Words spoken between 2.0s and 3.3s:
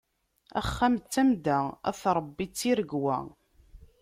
Ṛebbi d tiregwa.